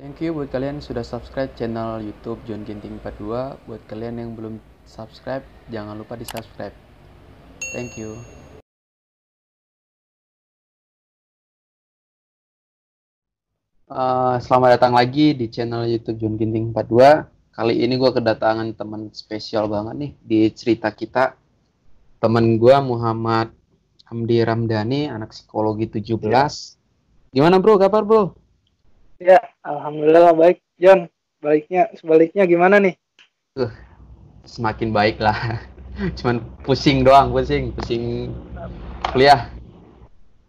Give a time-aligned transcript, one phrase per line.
[0.00, 3.68] Thank you buat kalian yang sudah subscribe channel YouTube John Ginting 42.
[3.68, 4.56] Buat kalian yang belum
[4.88, 6.72] subscribe, jangan lupa di subscribe.
[7.76, 8.16] Thank you.
[13.92, 17.52] Uh, selamat datang lagi di channel YouTube John Ginting 42.
[17.52, 21.36] Kali ini gue kedatangan teman spesial banget nih di cerita kita.
[22.24, 23.52] Temen gue Muhammad
[24.08, 26.16] Hamdi Ramdhani, anak psikologi 17.
[27.36, 28.39] Gimana bro, kabar bro?
[29.20, 31.04] Ya, alhamdulillah baik, John.
[31.44, 32.96] Baiknya, sebaliknya gimana nih?
[33.52, 33.68] Uh,
[34.48, 35.60] semakin baik lah.
[36.16, 38.32] Cuman pusing doang, pusing, pusing
[39.12, 39.52] kuliah.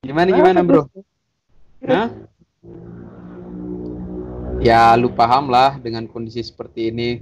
[0.07, 0.87] Gimana gimana bro?
[1.83, 2.15] Hah?
[4.63, 7.19] Ya lu paham lah dengan kondisi seperti ini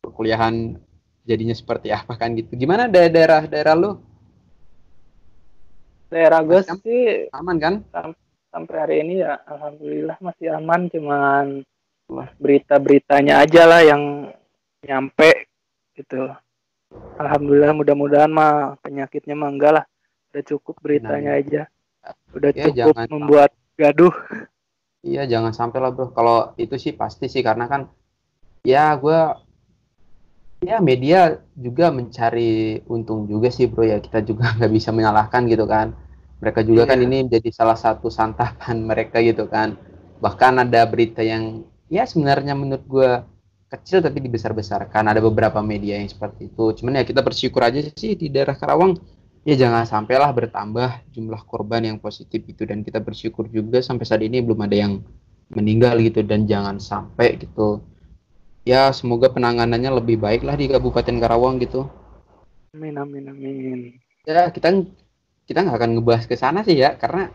[0.00, 0.80] perkuliahan
[1.28, 2.56] jadinya seperti apa kan gitu.
[2.56, 4.00] Gimana daerah daerah lu?
[6.08, 7.74] Daerah gue sih aman kan?
[7.92, 8.16] Sam
[8.56, 11.60] sampai hari ini ya alhamdulillah masih aman cuman
[12.40, 14.32] berita-beritanya aja lah yang
[14.80, 15.44] nyampe
[15.92, 16.32] gitu.
[17.20, 19.84] Alhamdulillah mudah-mudahan mah penyakitnya mah enggak lah.
[20.32, 21.62] Udah cukup beritanya nah, aja.
[22.32, 24.14] Udah ya, cukup membuat gaduh.
[25.04, 26.08] Iya jangan sampai lah bro.
[26.16, 27.92] Kalau itu sih pasti sih karena kan
[28.64, 29.20] ya gue
[30.64, 35.68] ya media juga mencari untung juga sih bro ya kita juga nggak bisa menyalahkan gitu
[35.68, 35.92] kan.
[36.42, 37.04] Mereka juga kan iya.
[37.04, 39.76] kan ini menjadi salah satu santapan mereka gitu kan.
[40.20, 43.10] Bahkan ada berita yang ya sebenarnya menurut gue
[43.72, 45.10] kecil tapi dibesar-besarkan.
[45.10, 46.82] Ada beberapa media yang seperti itu.
[46.82, 48.96] Cuman ya kita bersyukur aja sih di daerah Karawang
[49.46, 54.26] ya jangan sampailah bertambah jumlah korban yang positif itu dan kita bersyukur juga sampai saat
[54.26, 55.06] ini belum ada yang
[55.54, 57.78] meninggal gitu dan jangan sampai gitu
[58.66, 61.86] ya semoga penanganannya lebih baik lah di Kabupaten Karawang gitu
[62.74, 63.80] amin amin amin
[64.26, 64.82] ya kita
[65.46, 66.98] kita nggak akan ngebahas ke sana sih ya.
[66.98, 67.30] Karena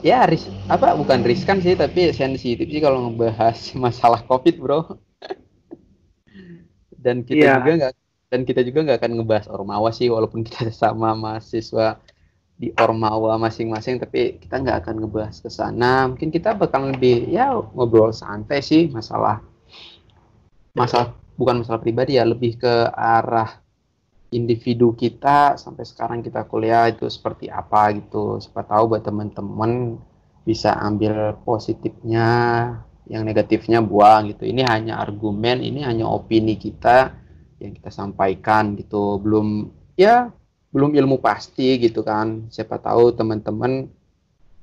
[0.00, 4.80] ya ris apa bukan riskan sih tapi sensitif sih kalau ngebahas masalah covid bro.
[7.04, 7.56] Dan kita yeah.
[7.60, 7.92] juga nggak
[8.30, 11.98] dan kita juga nggak akan ngebahas ormawa sih walaupun kita sama mahasiswa
[12.60, 16.06] di ormawa masing-masing tapi kita nggak akan ngebahas ke sana.
[16.08, 19.40] Mungkin kita bakal lebih ya ngobrol santai sih masalah
[20.76, 23.59] masalah bukan masalah pribadi ya lebih ke arah
[24.30, 28.38] individu kita sampai sekarang kita kuliah itu seperti apa gitu.
[28.38, 29.98] Siapa tahu buat teman-teman
[30.46, 32.28] bisa ambil positifnya
[33.10, 34.46] yang negatifnya buang gitu.
[34.46, 37.10] Ini hanya argumen ini hanya opini kita
[37.58, 39.18] yang kita sampaikan gitu.
[39.18, 39.66] Belum
[39.98, 40.30] ya
[40.70, 42.46] belum ilmu pasti gitu kan.
[42.54, 43.90] Siapa tahu teman-teman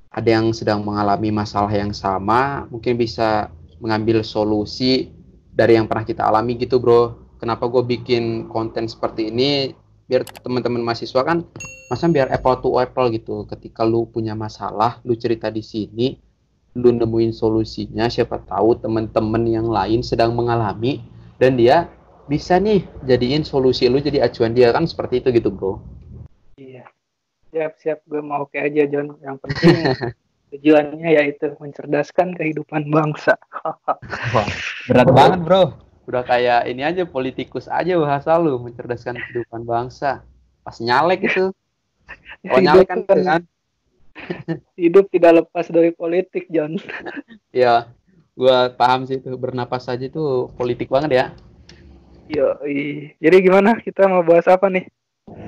[0.07, 3.51] ada yang sedang mengalami masalah yang sama mungkin bisa
[3.83, 5.11] mengambil solusi
[5.51, 9.71] dari yang pernah kita alami gitu bro kenapa gue bikin konten seperti ini
[10.07, 11.43] biar teman-teman mahasiswa kan
[11.91, 13.43] masa biar apple to apple gitu.
[13.45, 16.15] Ketika lu punya masalah lu cerita di sini
[16.77, 21.01] lu nemuin solusinya siapa tahu teman-teman yang lain sedang mengalami
[21.41, 21.89] dan dia
[22.29, 24.71] bisa nih jadiin solusi lu jadi acuan dia.
[24.71, 25.79] Kan seperti itu gitu bro.
[26.55, 26.87] Iya.
[27.51, 27.99] Siap siap.
[28.07, 29.19] Gue mau oke aja John.
[29.19, 29.75] Yang penting
[30.55, 33.35] tujuannya yaitu mencerdaskan kehidupan bangsa.
[34.31, 34.47] Wah,
[34.87, 40.23] berat banget bro udah kayak ini aja politikus aja bahasa lu mencerdaskan kehidupan bangsa
[40.63, 41.51] pas nyalek itu
[42.47, 43.43] kalau nyalek kan, kan
[44.81, 46.79] hidup tidak lepas dari politik John
[47.57, 47.89] Iya,
[48.37, 51.25] gue paham sih itu bernapas saja itu politik banget ya
[52.27, 52.59] Yo,
[53.23, 53.79] jadi gimana?
[53.79, 54.83] Kita mau bahas apa nih?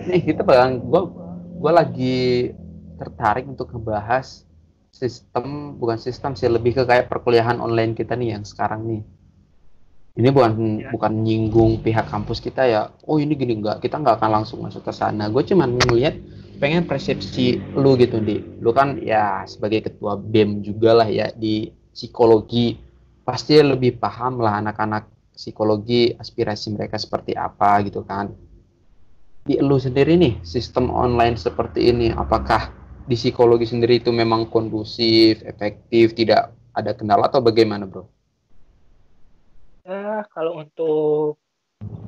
[0.08, 1.12] Nih kita bang, gua
[1.60, 2.56] gua lagi
[2.96, 4.48] tertarik untuk ngebahas
[4.96, 9.04] sistem bukan sistem sih lebih ke kayak perkuliahan online kita nih yang sekarang nih.
[10.18, 10.90] Ini bukan ya.
[10.90, 12.82] bukan nyinggung pihak kampus kita ya.
[13.06, 15.30] Oh ini gini enggak, kita nggak akan langsung masuk ke sana.
[15.30, 16.18] Gue cuman ngeliat
[16.58, 18.42] pengen persepsi lu gitu di.
[18.60, 22.80] Lu kan ya sebagai ketua BEM juga lah ya di psikologi
[23.30, 25.06] pasti lebih paham lah anak-anak
[25.38, 28.34] psikologi aspirasi mereka seperti apa gitu kan
[29.46, 32.74] di lu sendiri nih sistem online seperti ini apakah
[33.08, 38.06] di psikologi sendiri itu memang kondusif efektif tidak ada kendala atau bagaimana bro
[39.90, 41.42] ya kalau untuk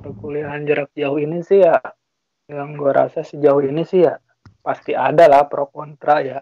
[0.06, 1.82] perkuliahan jarak jauh ini sih ya
[2.46, 4.22] yang gue rasa sejauh ini sih ya
[4.62, 6.40] pasti ada lah pro kontra ya.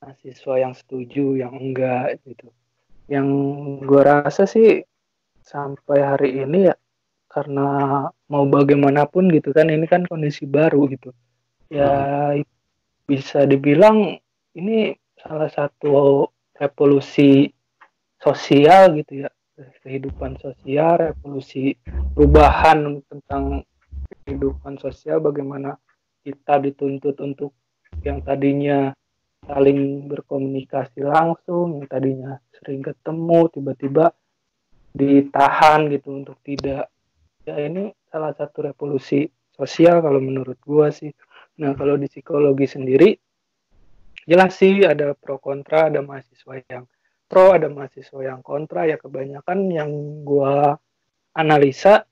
[0.00, 2.48] Mahasiswa yang setuju yang enggak gitu.
[3.04, 3.28] Yang
[3.84, 4.80] gue rasa sih
[5.44, 6.76] sampai hari ini ya
[7.28, 11.12] karena mau bagaimanapun gitu kan ini kan kondisi baru gitu.
[11.68, 12.32] Ya
[13.04, 14.16] bisa dibilang
[14.56, 16.24] ini salah satu
[16.56, 17.52] revolusi
[18.16, 19.30] sosial gitu ya
[19.84, 21.76] kehidupan sosial revolusi
[22.16, 23.64] perubahan tentang
[24.24, 25.76] kehidupan sosial bagaimana
[26.24, 27.56] kita dituntut untuk
[28.04, 28.92] yang tadinya
[29.44, 34.06] saling berkomunikasi langsung yang tadinya sering ketemu tiba-tiba
[34.94, 36.90] ditahan gitu untuk tidak.
[37.48, 39.24] Ya ini salah satu revolusi
[39.56, 41.10] sosial kalau menurut gua sih.
[41.60, 43.16] Nah kalau di psikologi sendiri
[44.28, 46.84] jelas sih ada pro kontra ada mahasiswa yang
[47.30, 49.90] pro ada mahasiswa yang kontra ya kebanyakan yang
[50.26, 50.74] gua
[51.30, 52.02] analisa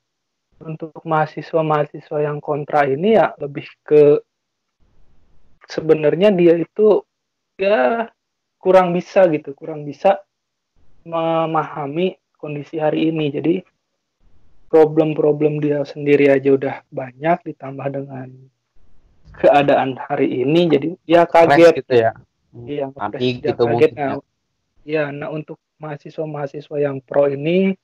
[0.63, 4.23] untuk mahasiswa-mahasiswa yang kontra ini ya lebih ke
[5.67, 7.03] sebenarnya dia itu
[7.59, 8.11] ya
[8.59, 10.23] kurang bisa gitu kurang bisa
[11.07, 13.31] memahami kondisi hari ini.
[13.31, 13.55] Jadi
[14.69, 18.29] problem-problem dia sendiri aja udah banyak ditambah dengan
[19.39, 21.85] keadaan hari ini jadi ya kaget.
[21.85, 22.13] gitu ya.
[22.53, 23.71] Iya dia gitu kaget.
[23.71, 24.19] mungkin nah,
[24.89, 27.77] ya nah untuk mahasiswa-mahasiswa yang pro ini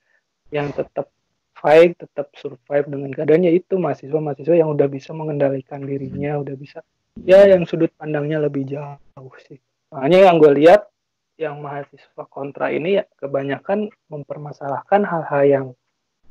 [0.48, 1.12] yang tetap
[1.52, 6.80] fight tetap survive dengan keadaannya itu mahasiswa-mahasiswa yang udah bisa mengendalikan dirinya udah bisa
[7.22, 9.60] ya yang sudut pandangnya lebih jauh sih.
[9.94, 10.90] Makanya yang gue lihat
[11.38, 15.66] yang mahasiswa kontra ini ya kebanyakan mempermasalahkan hal-hal yang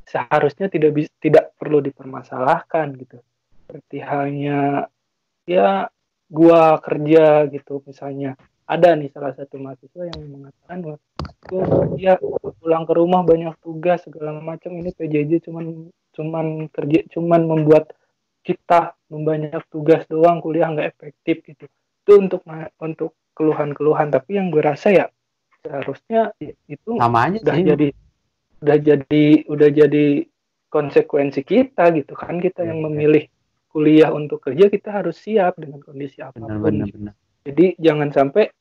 [0.04, 3.24] seharusnya tidak bisa tidak perlu dipermasalahkan gitu.
[3.64, 4.88] Seperti halnya
[5.48, 5.88] ya
[6.32, 8.40] gua kerja gitu misalnya
[8.74, 10.98] ada nih salah satu mahasiswa yang mengatakan bahwa
[11.46, 12.12] kerja
[12.58, 17.94] pulang ke rumah banyak tugas segala macam ini PJJ cuman cuman kerja cuman membuat
[18.44, 21.66] kita membanyak tugas doang kuliah nggak efektif gitu.
[22.04, 22.42] Itu untuk
[22.82, 24.12] untuk keluhan-keluhan.
[24.12, 25.06] Tapi yang gue rasa ya
[25.64, 26.36] seharusnya
[26.68, 27.66] itu sama aja udah sih.
[27.66, 27.88] jadi
[28.64, 30.06] udah jadi udah jadi
[30.68, 32.44] konsekuensi kita gitu kan.
[32.44, 32.86] Kita yang Iya.
[32.92, 33.24] memilih
[33.72, 37.14] kuliah untuk kerja kita harus siap dengan kondisi benar apa pun benar benar.
[37.44, 38.52] Jadi jangan sampai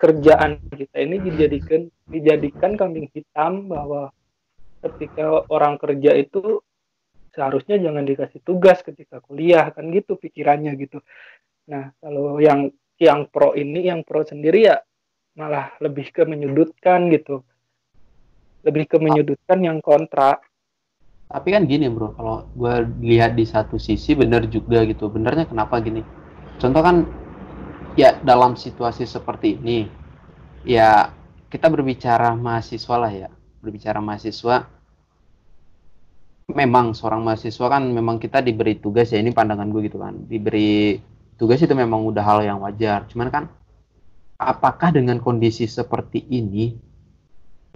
[0.00, 4.08] kerjaan kita ini dijadikan dijadikan kambing hitam bahwa
[4.80, 6.64] ketika orang kerja itu
[7.36, 11.04] seharusnya jangan dikasih tugas ketika kuliah kan gitu pikirannya gitu.
[11.68, 14.80] Nah kalau yang yang pro ini yang pro sendiri ya
[15.36, 17.44] malah lebih ke menyudutkan gitu,
[18.66, 20.40] lebih ke menyudutkan yang kontra.
[21.30, 25.78] tapi kan gini bro kalau gue lihat di satu sisi bener juga gitu benernya kenapa
[25.78, 26.02] gini
[26.58, 27.06] contoh kan
[28.00, 29.84] ya dalam situasi seperti ini
[30.64, 31.12] ya
[31.52, 33.28] kita berbicara mahasiswa lah ya.
[33.60, 34.64] Berbicara mahasiswa
[36.50, 40.16] memang seorang mahasiswa kan memang kita diberi tugas ya ini pandangan gue gitu kan.
[40.24, 40.96] Diberi
[41.36, 43.04] tugas itu memang udah hal yang wajar.
[43.12, 43.44] Cuman kan
[44.40, 46.72] apakah dengan kondisi seperti ini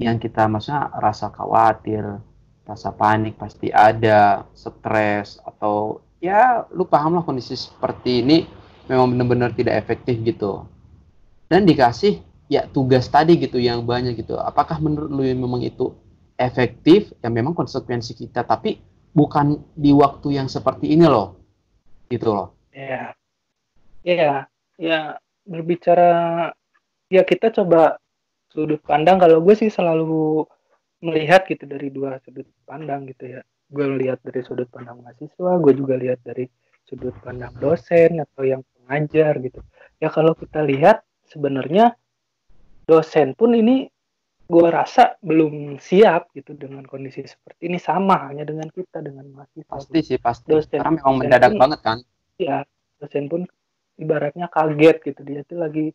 [0.00, 2.03] yang kita maksudnya rasa khawatir
[2.65, 9.51] rasa panik pasti ada stres atau ya lu paham lah kondisi seperti ini memang benar-benar
[9.57, 10.69] tidak efektif gitu.
[11.49, 14.37] Dan dikasih ya tugas tadi gitu yang banyak gitu.
[14.37, 15.93] Apakah menurut lu memang itu
[16.37, 17.13] efektif?
[17.25, 18.81] Ya memang konsekuensi kita tapi
[19.15, 21.39] bukan di waktu yang seperti ini loh.
[22.09, 22.53] Gitu loh.
[22.75, 23.15] Ya,
[24.03, 24.45] ya,
[24.77, 25.17] ya
[25.47, 26.51] berbicara
[27.09, 27.97] ya kita coba
[28.51, 29.23] sudut pandang.
[29.23, 30.45] Kalau gue sih selalu
[31.05, 33.41] melihat gitu dari dua sudut pandang gitu ya.
[33.69, 36.47] Gue lihat dari sudut pandang mahasiswa, gue juga lihat dari
[36.85, 39.61] sudut pandang dosen atau yang pengajar gitu.
[39.97, 41.97] Ya kalau kita lihat sebenarnya
[42.85, 43.89] dosen pun ini
[44.45, 49.73] gue rasa belum siap gitu dengan kondisi seperti ini sama hanya dengan kita dengan mahasiswa.
[49.73, 51.99] pasti sih pasti Dosen- karena memang mendadak pun- banget kan
[52.37, 52.59] ya
[53.01, 53.49] dosen pun
[53.97, 55.89] ibaratnya kaget gitu dia tuh lagi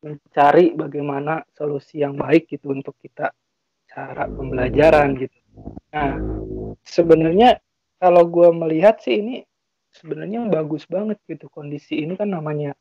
[0.00, 3.32] mencari bagaimana solusi yang baik gitu untuk kita
[3.88, 5.36] cara pembelajaran gitu.
[5.92, 6.16] Nah
[6.88, 7.60] sebenarnya
[8.00, 9.44] kalau gue melihat sih ini
[9.94, 12.74] sebenarnya bagus banget gitu kondisi ini kan namanya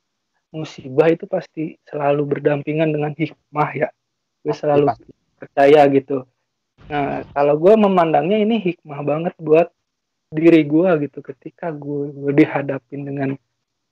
[0.53, 3.89] musibah itu pasti selalu berdampingan dengan hikmah ya.
[4.46, 5.12] Gue selalu pasti.
[5.38, 6.25] percaya gitu.
[6.89, 9.70] Nah kalau gue memandangnya ini hikmah banget buat
[10.34, 13.29] diri gue gitu ketika gue, gue dihadapin dengan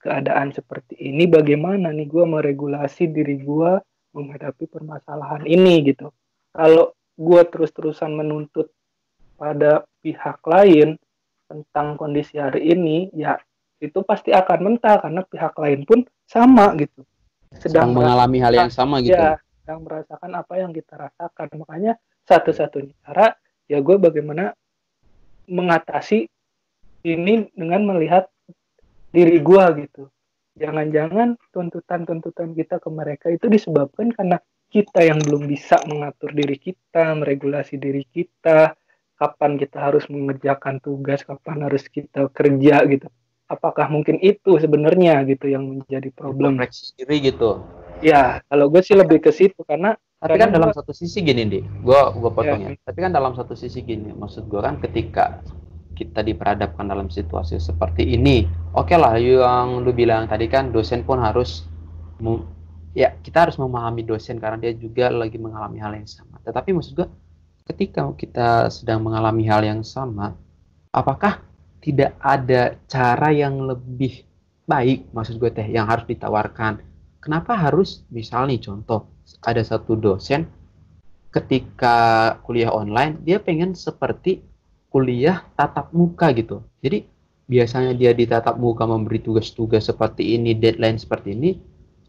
[0.02, 3.78] keadaan seperti ini bagaimana nih gue meregulasi diri gue
[4.18, 6.10] menghadapi permasalahan ini gitu
[6.52, 8.74] kalau gue terus-terusan menuntut
[9.38, 10.98] pada pihak lain
[11.52, 13.36] tentang kondisi hari ini ya
[13.84, 17.04] itu pasti akan mental karena pihak lain pun sama gitu.
[17.60, 19.20] Sedang mengalami hal yang sama gitu.
[19.20, 21.48] ya sedang merasakan apa yang kita rasakan.
[21.60, 23.36] Makanya satu-satunya cara
[23.68, 24.56] ya gue bagaimana
[25.52, 26.32] mengatasi
[27.04, 28.32] ini dengan melihat
[29.12, 30.08] diri gue gitu.
[30.56, 34.40] Jangan-jangan tuntutan-tuntutan kita ke mereka itu disebabkan karena
[34.72, 38.72] kita yang belum bisa mengatur diri kita meregulasi diri kita
[39.22, 43.06] kapan kita harus mengerjakan tugas kapan harus kita kerja gitu.
[43.46, 46.58] Apakah mungkin itu sebenarnya gitu yang menjadi problem?
[46.58, 47.62] Refleksi diri gitu.
[48.02, 52.14] Ya kalau gue sih lebih ke situ karena tapi kan dalam satu sisi gini gua
[52.14, 52.78] gua potong Ya.
[52.78, 55.42] ya tapi kan dalam satu sisi gini maksud gua kan ketika
[55.98, 58.46] kita diperhadapkan dalam situasi seperti ini
[58.78, 61.66] oke lah yang lu bilang tadi kan dosen pun harus
[62.94, 66.38] ya kita harus memahami dosen karena dia juga lagi mengalami hal yang sama.
[66.44, 67.08] Tetapi maksud gue
[67.66, 70.34] ketika kita sedang mengalami hal yang sama,
[70.92, 71.42] apakah
[71.82, 74.26] tidak ada cara yang lebih
[74.70, 76.82] baik maksud gue teh yang harus ditawarkan?
[77.22, 79.10] Kenapa harus misal nih contoh
[79.46, 80.50] ada satu dosen
[81.32, 81.98] ketika
[82.44, 84.44] kuliah online dia pengen seperti
[84.92, 86.66] kuliah tatap muka gitu.
[86.84, 87.08] Jadi
[87.48, 91.52] biasanya dia di tatap muka memberi tugas-tugas seperti ini, deadline seperti ini,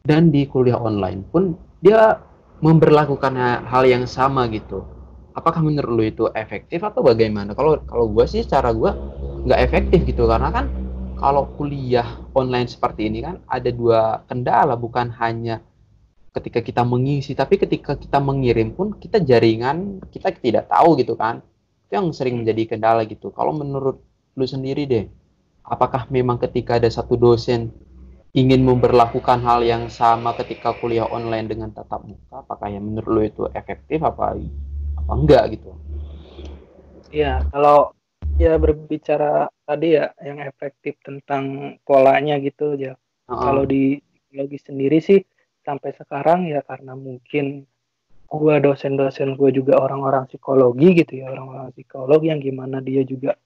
[0.02, 2.18] dan di kuliah online pun dia
[2.62, 5.01] memperlakukan hal yang sama gitu
[5.38, 7.52] apakah menurut lu itu efektif atau bagaimana?
[7.58, 8.90] Kalau kalau gue sih cara gue
[9.46, 10.66] nggak efektif gitu karena kan
[11.18, 15.62] kalau kuliah online seperti ini kan ada dua kendala bukan hanya
[16.32, 21.42] ketika kita mengisi tapi ketika kita mengirim pun kita jaringan kita tidak tahu gitu kan.
[21.88, 23.28] Itu yang sering menjadi kendala gitu.
[23.36, 24.00] Kalau menurut
[24.38, 25.04] lu sendiri deh
[25.66, 27.70] apakah memang ketika ada satu dosen
[28.32, 33.22] ingin memperlakukan hal yang sama ketika kuliah online dengan tatap muka apakah yang menurut lo
[33.22, 34.40] itu efektif apa
[35.02, 35.70] apa enggak gitu.
[37.12, 37.92] Ya kalau
[38.40, 43.42] ya berbicara tadi ya yang efektif tentang polanya gitu ya uh -uh.
[43.44, 45.20] kalau di psikologi sendiri sih
[45.62, 47.68] sampai sekarang ya karena mungkin
[48.24, 53.36] gua dosen-dosen gua juga orang-orang psikologi gitu ya orang-orang psikolog yang gimana dia juga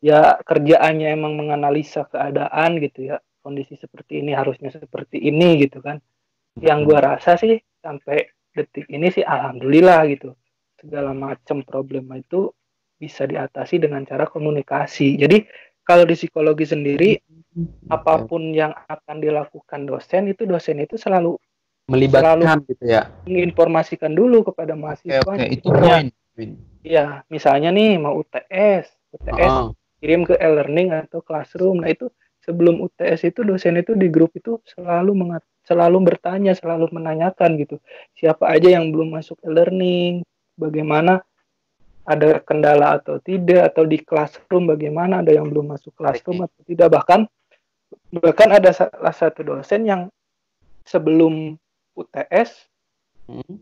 [0.00, 6.00] ya kerjaannya emang menganalisa keadaan gitu ya kondisi seperti ini harusnya seperti ini gitu kan.
[6.60, 10.34] Yang gue rasa sih sampai detik ini sih alhamdulillah gitu
[10.80, 12.50] segala macam problema itu
[12.96, 15.44] bisa diatasi dengan cara komunikasi jadi
[15.84, 17.20] kalau di psikologi sendiri
[17.92, 21.36] apa pun yang akan dilakukan dosen itu dosen itu selalu
[21.90, 25.56] melibatkan selalu gitu ya menginformasikan dulu kepada mahasiswa okay, okay.
[25.58, 26.06] itu poin
[26.80, 29.76] Iya, misalnya nih mau UTS, UTS oh.
[30.00, 31.84] kirim ke e-learning atau classroom.
[31.84, 32.08] Nah itu
[32.40, 37.76] sebelum UTS itu dosen itu di grup itu selalu mengat selalu bertanya, selalu menanyakan gitu.
[38.16, 40.24] Siapa aja yang belum masuk e-learning,
[40.60, 41.24] bagaimana
[42.04, 46.88] ada kendala atau tidak atau di classroom bagaimana ada yang belum masuk classroom atau tidak
[46.92, 47.24] bahkan
[48.10, 50.02] bahkan ada salah satu dosen yang
[50.84, 51.54] sebelum
[51.94, 52.66] UTS
[53.30, 53.56] hmm.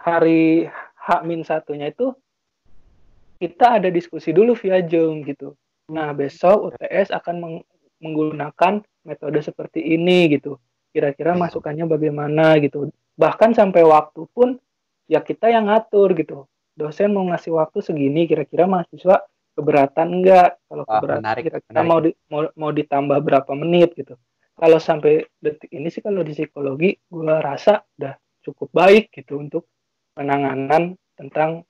[0.00, 0.68] hari
[1.00, 2.12] H min satunya itu
[3.40, 5.56] kita ada diskusi dulu via Zoom gitu.
[5.88, 7.64] Nah besok UTS akan
[8.00, 10.60] menggunakan metode seperti ini gitu.
[10.92, 12.92] Kira-kira masukannya bagaimana gitu.
[13.16, 14.60] Bahkan sampai waktu pun
[15.10, 16.46] ya kita yang ngatur gitu.
[16.78, 19.26] Dosen mau ngasih waktu segini kira-kira mahasiswa
[19.58, 20.62] keberatan enggak?
[20.70, 24.14] Kalau keberatan kira-kira mau, di, mau mau ditambah berapa menit gitu.
[24.54, 28.14] Kalau sampai detik ini sih kalau di psikologi gue rasa udah
[28.46, 29.66] cukup baik gitu untuk
[30.14, 31.66] penanganan tentang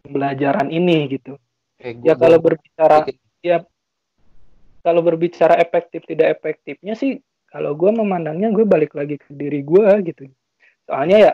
[0.00, 1.36] pembelajaran ini gitu.
[1.76, 3.04] Eh, ya kalau berbicara
[3.44, 3.60] ya
[4.80, 7.20] kalau berbicara efektif tidak efektifnya sih
[7.50, 10.28] kalau gue memandangnya gue balik lagi ke diri gue gitu
[10.88, 11.32] soalnya ya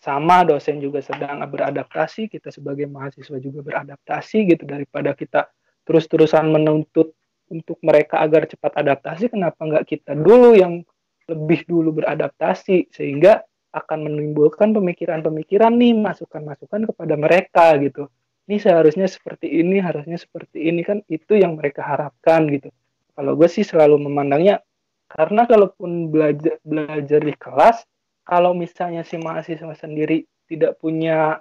[0.00, 5.48] sama dosen juga sedang beradaptasi kita sebagai mahasiswa juga beradaptasi gitu daripada kita
[5.88, 7.16] terus-terusan menuntut
[7.48, 10.82] untuk mereka agar cepat adaptasi kenapa nggak kita dulu yang
[11.26, 13.42] lebih dulu beradaptasi sehingga
[13.74, 18.08] akan menimbulkan pemikiran-pemikiran nih masukan-masukan kepada mereka gitu.
[18.46, 22.70] Ini seharusnya seperti ini harusnya seperti ini kan itu yang mereka harapkan gitu.
[23.12, 24.62] Kalau gue sih selalu memandangnya
[25.10, 27.84] karena kalaupun belajar belajar di kelas
[28.26, 31.38] kalau misalnya si mahasiswa sendiri tidak punya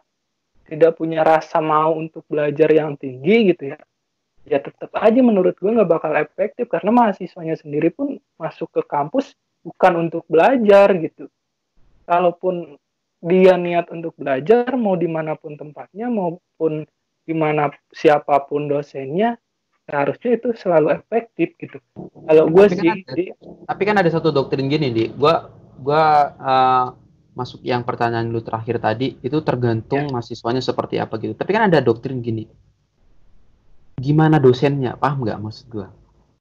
[0.66, 3.80] tidak punya rasa mau untuk belajar yang tinggi gitu ya
[4.46, 9.34] ya tetap aja menurut gue nggak bakal efektif karena mahasiswanya sendiri pun masuk ke kampus
[9.66, 11.26] bukan untuk belajar gitu
[12.06, 12.78] kalaupun
[13.26, 16.86] dia niat untuk belajar mau di mana pun tempatnya maupun
[17.26, 19.42] di mana siapa pun dosennya
[19.90, 21.78] harusnya itu selalu efektif gitu.
[22.26, 23.24] Kalau gue sih, kan ada,
[23.70, 25.34] tapi kan ada satu doktrin gini di, gue
[25.80, 26.06] gue
[26.40, 26.88] uh,
[27.36, 30.12] masuk yang pertanyaan lu terakhir tadi itu tergantung ya.
[30.12, 31.36] mahasiswanya seperti apa gitu.
[31.36, 32.48] Tapi kan ada doktrin gini,
[34.00, 35.88] gimana dosennya, paham nggak maksud gue?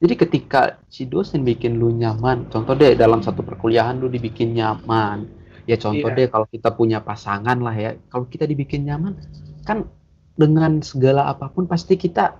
[0.05, 5.27] Jadi ketika si dosen bikin lu nyaman, contoh deh dalam satu perkuliahan lu dibikin nyaman,
[5.67, 6.19] ya contoh yeah.
[6.19, 9.17] deh kalau kita punya pasangan lah ya, kalau kita dibikin nyaman,
[9.65, 9.89] kan
[10.35, 12.37] dengan segala apa pun pasti kita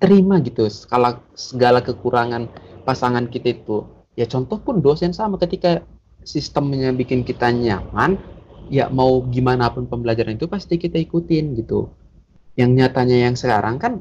[0.00, 2.48] terima gitu segala segala kekurangan
[2.84, 3.84] pasangan kita itu
[4.18, 5.84] ya contoh pun dosen sama ketika
[6.24, 8.16] sistemnya bikin kita nyaman
[8.72, 11.92] ya mau gimana pun pembelajaran itu pasti kita ikutin gitu.
[12.56, 13.92] Yang nyatanya yang sekarang kan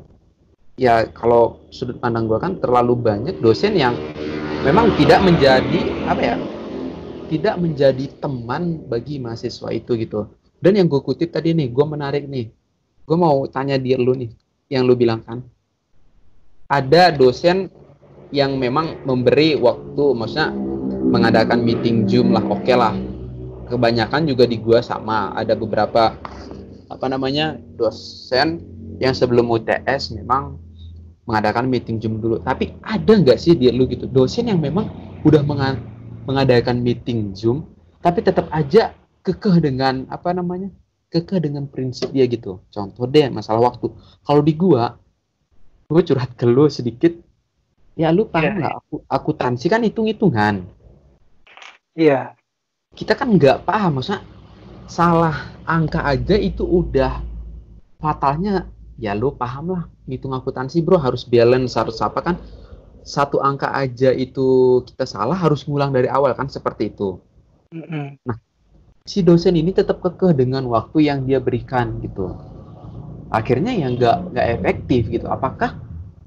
[0.79, 3.93] ya kalau sudut pandang gua kan terlalu banyak dosen yang
[4.63, 6.35] memang tidak menjadi apa ya
[7.27, 10.29] tidak menjadi teman bagi mahasiswa itu gitu.
[10.63, 12.53] Dan yang gue kutip tadi nih gue menarik nih.
[13.03, 14.31] Gue mau tanya dia lu nih
[14.71, 15.43] yang lu bilang kan.
[16.69, 17.67] Ada dosen
[18.31, 20.53] yang memang memberi waktu maksudnya
[21.03, 22.95] mengadakan meeting Zoom lah oke okay lah
[23.67, 26.15] kebanyakan juga di gua sama ada beberapa
[26.91, 28.61] apa namanya dosen
[29.01, 30.61] yang sebelum UTS memang
[31.25, 32.39] mengadakan meeting Zoom dulu.
[32.43, 34.91] Tapi ada nggak sih dia lu gitu dosen yang memang
[35.23, 35.41] udah
[36.27, 37.65] mengadakan meeting Zoom,
[38.03, 38.91] tapi tetap aja
[39.23, 40.67] kekeh dengan apa namanya
[41.09, 42.59] kekeh dengan prinsip dia gitu.
[42.69, 43.87] Contoh deh masalah waktu.
[44.21, 44.99] Kalau di gua,
[45.87, 47.15] gua curhat ke lu sedikit.
[47.93, 48.53] Ya lu paham iya.
[48.57, 48.73] nggak?
[48.73, 48.81] Yeah.
[48.89, 50.65] Aku akuntansi kan hitung-hitungan.
[51.93, 52.33] Iya.
[52.93, 54.21] Kita kan nggak paham, maksudnya
[54.87, 57.23] salah angka aja itu udah
[58.03, 58.67] fatalnya
[58.99, 62.35] ya lu paham lah ngitung akuntansi bro harus balance harus apa kan
[63.03, 67.19] satu angka aja itu kita salah harus ngulang dari awal kan seperti itu
[67.71, 68.07] mm -hmm.
[68.27, 68.37] nah
[69.07, 72.35] si dosen ini tetap kekeh dengan waktu yang dia berikan gitu
[73.33, 75.79] akhirnya yang nggak nggak efektif gitu apakah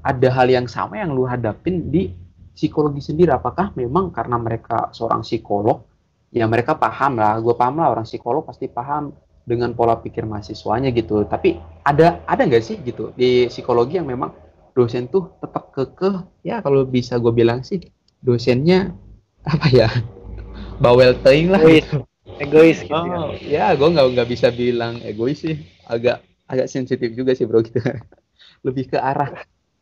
[0.03, 2.11] ada hal yang sama yang lu hadapin di
[2.57, 5.85] psikologi sendiri apakah memang karena mereka seorang psikolog
[6.33, 9.13] ya mereka paham lah gue paham lah orang psikolog pasti paham
[9.47, 11.23] dengan pola pikir mahasiswanya gitu.
[11.23, 11.55] Tapi
[11.87, 14.35] ada ada nggak sih gitu di psikologi yang memang
[14.75, 17.81] dosen tuh tetap kekeh ya kalau bisa gue bilang sih
[18.21, 18.93] dosennya
[19.41, 19.89] apa ya
[20.83, 21.97] bawel teing lah egois, gitu.
[22.37, 23.17] egois gitu ya.
[23.17, 23.65] oh, ya.
[23.73, 25.57] ya gue nggak nggak bisa bilang egois sih
[25.89, 27.81] agak agak sensitif juga sih bro gitu
[28.67, 29.33] lebih ke arah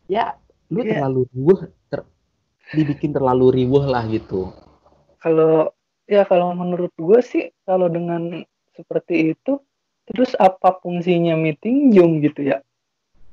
[0.07, 0.39] ya
[0.71, 1.03] lu yeah.
[1.03, 1.59] terlalu riuh
[1.91, 2.07] ter,
[2.73, 4.49] dibikin terlalu riuh lah gitu
[5.21, 5.69] kalau
[6.09, 9.61] ya kalau menurut gue sih kalau dengan seperti itu
[10.05, 12.61] terus apa fungsinya meeting Zoom gitu ya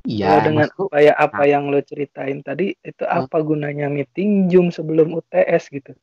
[0.03, 1.51] Iya, dengan maksud, upaya apa nah.
[1.51, 3.23] yang lo ceritain tadi itu nah.
[3.23, 5.95] apa gunanya meeting Zoom sebelum UTS gitu?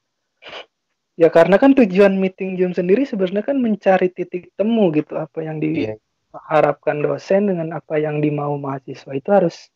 [1.20, 5.60] Ya karena kan tujuan meeting Zoom sendiri sebenarnya kan mencari titik temu gitu apa yang
[5.60, 6.00] iya.
[6.00, 9.68] diharapkan dosen dengan apa yang dimau mahasiswa itu harus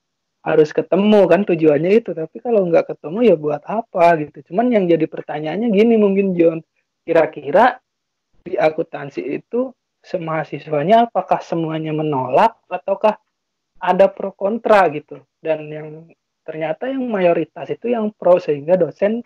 [0.44, 2.12] harus ketemu kan tujuannya itu.
[2.12, 4.52] Tapi kalau nggak ketemu ya buat apa gitu.
[4.52, 6.60] Cuman yang jadi pertanyaannya gini mungkin John.
[7.04, 7.80] Kira-kira
[8.44, 9.72] di akuntansi itu
[10.04, 13.16] semahasiswanya apakah semuanya menolak ataukah
[13.80, 15.24] ada pro kontra gitu?
[15.40, 15.88] Dan yang
[16.44, 19.24] ternyata yang mayoritas itu yang pro sehingga dosen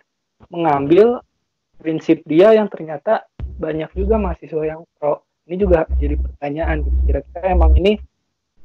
[0.53, 1.25] mengambil
[1.81, 3.25] prinsip dia yang ternyata
[3.57, 5.25] banyak juga mahasiswa yang pro.
[5.49, 7.97] Ini juga jadi pertanyaan kira-kira emang ini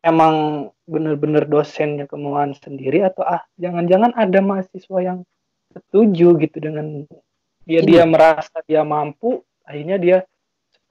[0.03, 5.19] emang benar-benar dosennya kemauan sendiri atau ah jangan-jangan ada mahasiswa yang
[5.73, 7.07] setuju gitu dengan
[7.63, 10.19] dia dia merasa dia mampu akhirnya dia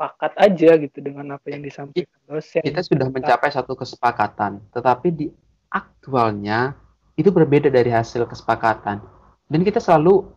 [0.02, 2.65] sepakat aja gitu dengan apa yang disampaikan dosen.
[2.65, 5.28] Kita sudah mencapai satu kesepakatan, tetapi di
[5.69, 6.74] aktualnya
[7.13, 8.97] itu berbeda dari hasil kesepakatan.
[9.45, 10.34] Dan kita selalu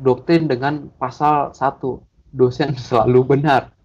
[0.00, 2.00] doktrin dengan pasal satu
[2.32, 3.76] dosen selalu benar.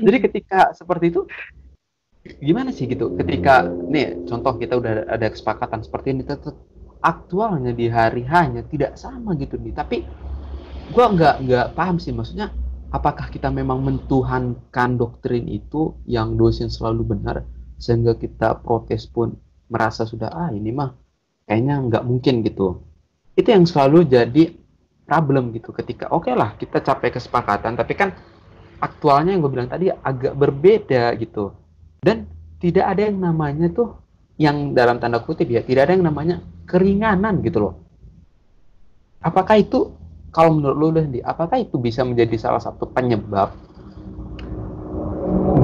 [0.00, 1.28] Jadi ketika seperti itu
[2.40, 3.14] gimana sih gitu?
[3.14, 6.54] Ketika nih contoh kita udah ada kesepakatan seperti ini tetap
[7.00, 9.74] aktualnya di hari hanya tidak sama gitu nih.
[9.74, 9.96] Tapi
[10.90, 12.50] gua nggak nggak paham sih maksudnya
[12.94, 17.42] apakah kita memang mentuhankan doktrin itu yang dosen selalu benar
[17.76, 19.34] sehingga kita protes pun
[19.66, 20.94] merasa sudah ah ini mah
[21.44, 22.80] kayaknya nggak mungkin gitu
[23.36, 24.54] itu yang selalu jadi
[25.04, 28.14] problem gitu ketika oke okay lah kita capai kesepakatan tapi kan
[28.80, 31.52] aktualnya yang gue bilang tadi agak berbeda gitu
[32.06, 32.30] dan
[32.62, 33.98] tidak ada yang namanya tuh
[34.38, 36.38] yang dalam tanda kutip ya tidak ada yang namanya
[36.70, 37.74] keringanan gitu loh
[39.26, 39.90] apakah itu
[40.36, 43.56] kalau menurut lu Dendi, apakah itu bisa menjadi salah satu penyebab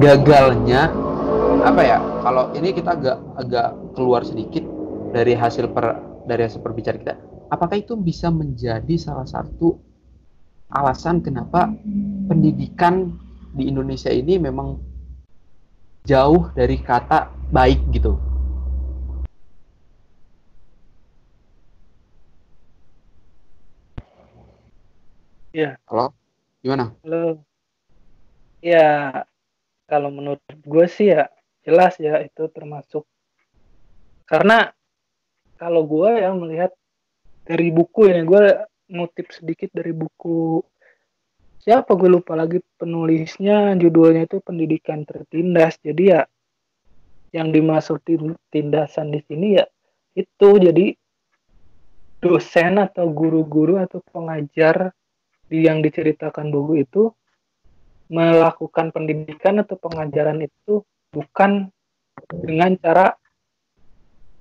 [0.01, 0.89] gagalnya
[1.61, 2.01] apa ya?
[2.25, 4.65] Kalau ini kita agak agak keluar sedikit
[5.13, 7.15] dari hasil per dari hasil perbicaraan kita,
[7.53, 9.77] apakah itu bisa menjadi salah satu
[10.73, 11.69] alasan kenapa
[12.25, 13.13] pendidikan
[13.53, 14.81] di Indonesia ini memang
[16.03, 18.19] jauh dari kata baik gitu?
[25.55, 25.79] Iya.
[25.87, 26.11] Halo?
[26.59, 26.91] Gimana?
[27.07, 27.39] Halo.
[28.59, 29.23] Ya,
[29.87, 31.31] kalau menurut gue sih ya
[31.63, 33.07] jelas ya itu termasuk
[34.27, 34.75] karena
[35.55, 36.71] kalau gue ya melihat
[37.47, 40.59] dari buku ini gue ngutip sedikit dari buku
[41.63, 41.95] siapa?
[41.95, 43.71] Gue lupa lagi penulisnya.
[43.79, 45.79] Judulnya itu pendidikan tertindas.
[45.79, 46.21] Jadi ya
[47.33, 48.03] yang dimaksud
[48.53, 49.65] tindasan di sini ya
[50.13, 50.93] itu jadi
[52.21, 54.93] dosen atau guru-guru atau pengajar
[55.49, 57.09] yang diceritakan buku itu
[58.13, 61.73] melakukan pendidikan atau pengajaran itu bukan
[62.29, 63.17] dengan cara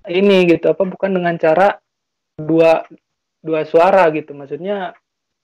[0.06, 0.84] ini gitu apa?
[0.84, 1.80] Bukan dengan cara
[2.36, 2.84] dua
[3.40, 4.36] dua suara gitu.
[4.36, 4.92] Maksudnya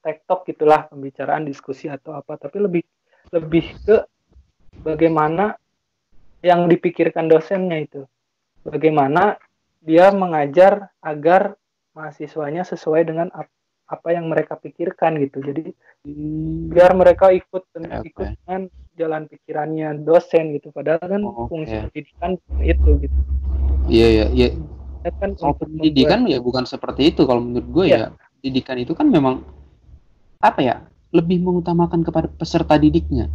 [0.08, 2.40] tektok gitulah pembicaraan diskusi atau apa.
[2.40, 2.82] Tapi lebih
[3.28, 4.08] lebih ke
[4.80, 5.52] bagaimana
[6.40, 8.08] yang dipikirkan dosennya itu.
[8.64, 9.36] Bagaimana
[9.84, 11.60] dia mengajar agar
[11.92, 13.28] mahasiswanya sesuai dengan
[13.88, 15.44] apa yang mereka pikirkan gitu.
[15.44, 15.76] Jadi
[16.72, 18.08] biar mereka ikut okay.
[18.08, 18.62] ikut dengan
[18.96, 20.72] jalan pikirannya dosen gitu.
[20.72, 22.30] Padahal kan oh, fungsi pendidikan
[22.64, 23.18] itu gitu.
[23.88, 24.48] Iya iya iya.
[25.06, 26.32] Ya kan kalau pendidikan membuat...
[26.32, 27.24] ya bukan seperti itu.
[27.28, 27.96] Kalau menurut gue ya.
[27.96, 29.42] ya pendidikan itu kan memang
[30.38, 30.76] apa ya
[31.10, 33.26] lebih mengutamakan kepada peserta didiknya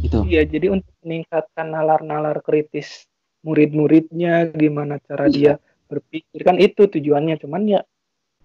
[0.00, 0.24] gitu.
[0.26, 3.08] Iya jadi untuk meningkatkan nalar-nalar kritis
[3.40, 5.32] murid-muridnya gimana cara iya.
[5.32, 5.52] dia
[5.88, 7.80] berpikir kan itu tujuannya cuman ya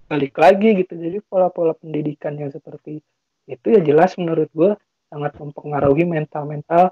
[0.07, 0.93] balik lagi gitu.
[0.95, 3.01] Jadi pola-pola pendidikan yang seperti
[3.45, 4.71] itu ya jelas menurut gue
[5.09, 6.91] sangat mempengaruhi mental-mental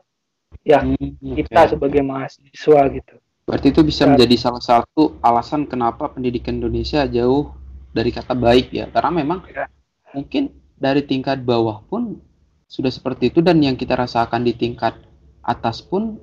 [0.61, 3.15] ya hmm, kita sebagai mahasiswa gitu.
[3.43, 7.51] Berarti itu bisa nah, menjadi salah satu alasan kenapa pendidikan Indonesia jauh
[7.91, 8.87] dari kata baik ya.
[8.87, 9.67] Karena memang ya.
[10.15, 12.19] mungkin dari tingkat bawah pun
[12.67, 14.97] sudah seperti itu dan yang kita rasakan di tingkat
[15.45, 16.17] atas pun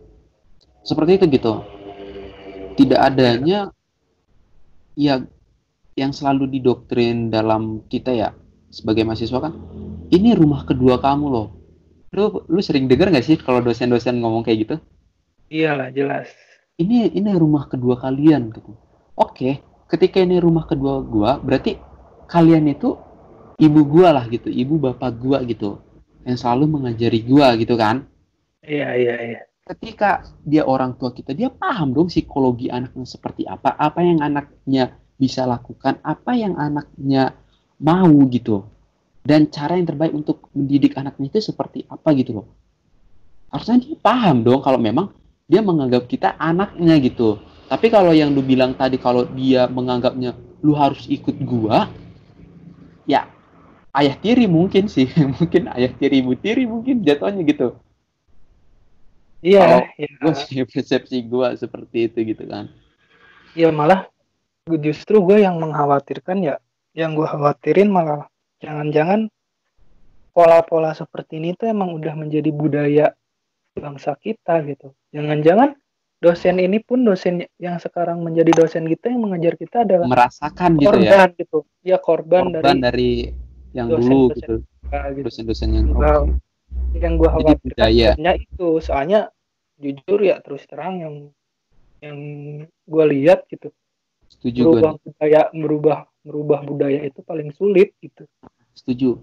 [0.83, 1.63] seperti itu gitu.
[2.75, 3.71] Tidak adanya
[4.97, 5.23] ya
[5.95, 8.33] yang selalu didoktrin dalam kita ya
[8.71, 9.55] sebagai mahasiswa kan
[10.11, 11.49] ini rumah kedua kamu loh.
[12.11, 14.77] Lu lu sering dengar nggak sih kalau dosen-dosen ngomong kayak gitu?
[15.51, 16.31] Iyalah jelas.
[16.81, 18.75] Ini ini rumah kedua kalian gitu.
[19.15, 21.75] Oke ketika ini rumah kedua gua berarti
[22.31, 22.95] kalian itu
[23.61, 25.79] ibu gua lah gitu ibu bapak gua gitu
[26.25, 28.09] yang selalu mengajari gua gitu kan.
[28.65, 29.41] Iya iya iya.
[29.65, 34.97] Ketika dia orang tua kita dia paham dong psikologi anaknya seperti apa apa yang anaknya
[35.15, 37.37] bisa lakukan apa yang anaknya
[37.79, 38.65] mau gitu.
[39.21, 42.49] Dan cara yang terbaik untuk mendidik anaknya itu seperti apa gitu loh.
[43.53, 45.13] Harusnya dia paham dong kalau memang
[45.45, 47.37] dia menganggap kita anaknya gitu.
[47.71, 51.87] Tapi kalau yang lu bilang tadi kalau dia menganggapnya lu harus ikut gua
[53.97, 57.79] ayah tiri mungkin sih mungkin ayah tiri ibu tiri mungkin jatuhnya gitu.
[59.41, 60.09] Iya ya.
[60.21, 62.69] gue sih persepsi gua seperti itu gitu kan.
[63.57, 64.07] Ya malah
[64.69, 66.57] justru gue yang mengkhawatirkan ya
[66.95, 68.29] yang gue khawatirin malah
[68.63, 69.33] jangan-jangan
[70.31, 73.07] pola-pola seperti ini tuh emang udah menjadi budaya
[73.75, 74.95] bangsa kita gitu.
[75.11, 75.75] Jangan-jangan
[76.21, 81.01] dosen ini pun dosen yang sekarang menjadi dosen kita yang mengajar kita adalah merasakan korban,
[81.01, 81.25] gitu ya.
[81.35, 81.59] gitu.
[81.83, 83.11] Ya korban, korban dari, dari
[83.77, 84.55] yang dosen, dulu dosen gitu.
[85.15, 86.27] gitu dosen-dosen yang nah,
[86.97, 87.91] yang gue khawatirkan
[88.39, 89.31] itu soalnya
[89.81, 91.15] jujur ya terus terang yang
[92.01, 92.19] yang
[92.67, 93.71] gue lihat gitu
[94.31, 95.03] Setuju merubah gue.
[95.11, 98.29] budaya merubah merubah budaya itu paling sulit gitu.
[98.77, 99.21] Setuju.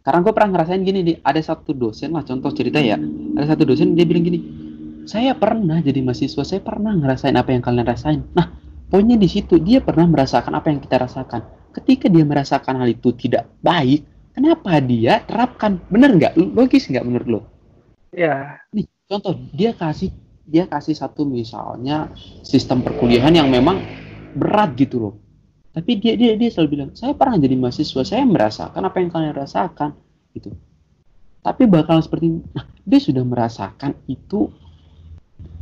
[0.00, 2.96] Karena gue pernah ngerasain gini nih, ada satu dosen lah contoh cerita ya,
[3.36, 4.40] ada satu dosen dia bilang gini,
[5.04, 8.20] saya pernah jadi mahasiswa, saya pernah ngerasain apa yang kalian rasain.
[8.32, 8.48] Nah,
[8.88, 11.44] poinnya di situ dia pernah merasakan apa yang kita rasakan.
[11.70, 14.02] Ketika dia merasakan hal itu tidak baik,
[14.34, 15.78] kenapa dia terapkan?
[15.86, 16.34] Bener nggak?
[16.34, 17.40] Logis nggak menurut lo?
[18.10, 18.58] Ya.
[18.74, 20.10] Nih, contoh dia kasih
[20.50, 22.10] dia kasih satu misalnya
[22.42, 23.78] sistem perkuliahan yang memang
[24.34, 25.14] berat gitu loh
[25.70, 29.34] tapi dia dia dia selalu bilang saya pernah jadi mahasiswa saya merasakan apa yang kalian
[29.38, 29.94] rasakan
[30.34, 30.50] gitu
[31.46, 34.50] tapi bakal seperti nah dia sudah merasakan itu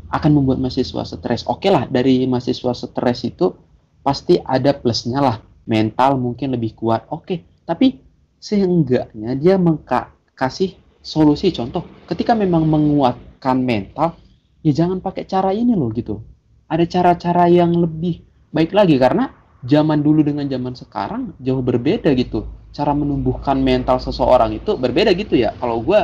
[0.09, 3.53] akan membuat mahasiswa stres oke okay lah dari mahasiswa stres itu
[4.01, 5.37] pasti ada plusnya lah
[5.69, 7.05] mental mungkin lebih kuat.
[7.13, 7.39] Oke okay.
[7.69, 8.01] tapi
[8.41, 11.53] seenggaknya dia mengka kasih solusi.
[11.53, 14.17] Contoh ketika memang menguatkan mental
[14.65, 16.25] ya jangan pakai cara ini loh gitu.
[16.69, 19.29] Ada cara-cara yang lebih baik lagi karena
[19.65, 22.49] zaman dulu dengan zaman sekarang jauh berbeda gitu.
[22.73, 25.53] Cara menumbuhkan mental seseorang itu berbeda gitu ya.
[25.61, 26.01] Kalau gue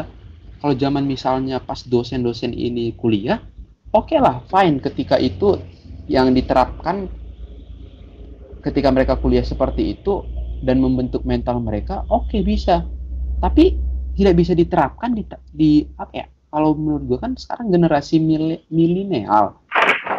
[0.61, 3.41] kalau zaman misalnya pas dosen-dosen ini kuliah
[3.93, 4.81] oke okay lah fine.
[4.81, 5.61] Ketika itu
[6.09, 7.09] yang diterapkan
[8.65, 10.25] ketika mereka kuliah seperti itu
[10.65, 12.89] dan membentuk mental mereka oke okay, bisa.
[13.45, 13.77] Tapi
[14.17, 15.23] tidak bisa diterapkan di,
[15.53, 18.23] di apa ya kalau menurut gue kan sekarang generasi
[18.71, 19.59] milenial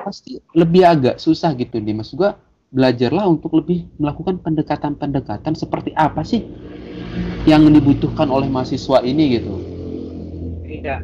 [0.06, 1.98] pasti lebih agak susah gitu nih.
[1.98, 2.38] Mas gua
[2.70, 6.46] belajarlah untuk lebih melakukan pendekatan-pendekatan seperti apa sih
[7.50, 9.54] yang dibutuhkan oleh mahasiswa ini gitu.
[10.66, 11.02] Iya.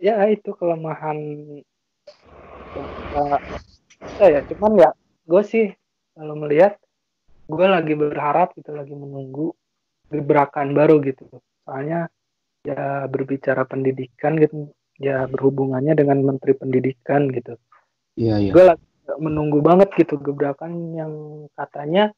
[0.00, 1.18] Ya itu kelemahan
[4.16, 4.90] saya cuman ya
[5.28, 5.66] gue sih
[6.14, 6.76] kalau melihat
[7.50, 9.54] gue lagi berharap gitu lagi menunggu
[10.10, 11.26] gebrakan baru gitu
[11.66, 12.10] soalnya
[12.66, 14.70] ya berbicara pendidikan gitu
[15.00, 17.56] ya berhubungannya dengan Menteri Pendidikan gitu.
[18.20, 18.52] Iya iya.
[18.52, 18.84] Gue lagi
[19.16, 21.12] menunggu banget gitu gebrakan yang
[21.56, 22.12] katanya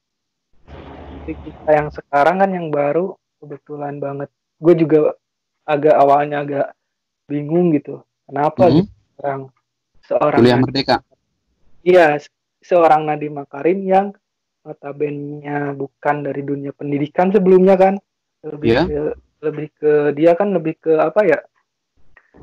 [1.23, 4.29] kita yang sekarang kan yang baru kebetulan banget.
[4.59, 5.15] Gue juga
[5.63, 6.67] agak awalnya agak
[7.31, 8.03] bingung gitu.
[8.27, 8.77] Kenapa mm -hmm.
[8.83, 9.41] gitu seorang
[10.03, 10.97] seorang Kuliah Merdeka.
[11.83, 12.19] Iya,
[12.63, 14.07] seorang Nadiem Makarim yang
[14.63, 17.93] notabene bukan dari dunia pendidikan sebelumnya kan?
[18.43, 18.85] Lebih yeah.
[18.87, 19.01] ke
[19.43, 21.39] lebih ke dia kan lebih ke apa ya?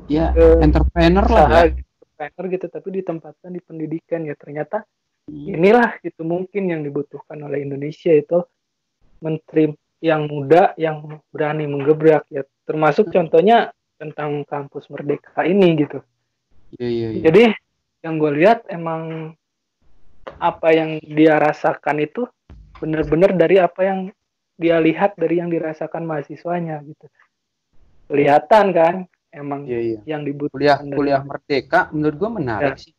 [0.07, 1.61] Ya ke entrepreneur lah ya.
[1.73, 4.37] entrepreneur gitu tapi ditempatkan di pendidikan ya.
[4.37, 4.85] Ternyata
[5.27, 5.57] hmm.
[5.57, 8.45] inilah gitu mungkin yang dibutuhkan oleh Indonesia itu
[9.21, 12.45] menteri yang muda yang berani menggebrak ya.
[12.65, 16.01] Termasuk contohnya tentang kampus merdeka ini gitu.
[16.79, 17.21] Iya, iya, iya.
[17.27, 17.43] jadi
[18.01, 19.35] yang gue lihat emang
[20.37, 22.25] apa yang dia rasakan itu
[22.77, 23.99] benar-benar dari apa yang
[24.57, 27.05] dia lihat dari yang dirasakan mahasiswanya gitu
[28.07, 28.95] kelihatan kan
[29.31, 29.99] emang Iya, iya.
[30.17, 32.81] yang Kuliah dibutuhkan dari- kuliah merdeka menurut gua menarik Ya.
[32.81, 32.93] sih.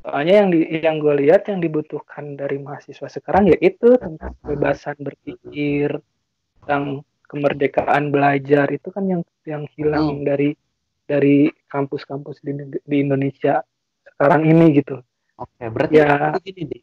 [0.00, 4.96] soalnya yang di, yang gue lihat yang dibutuhkan dari mahasiswa sekarang ya itu tentang kebebasan
[4.96, 5.92] berpikir
[6.64, 10.56] tentang kemerdekaan belajar itu kan yang yang hilang dari
[11.04, 13.60] dari kampus-kampus di, di Indonesia
[14.08, 15.04] sekarang ini gitu
[15.40, 16.36] Oke, berarti Ya.
[16.36, 16.82] gini deh.